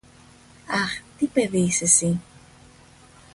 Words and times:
Αχ! 0.67 1.01
Τι 1.17 1.25
παιδί 1.27 1.59
είσαι 1.61 1.85
συ!. 1.85 2.19